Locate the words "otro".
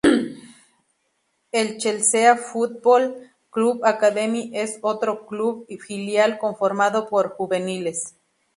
4.81-5.27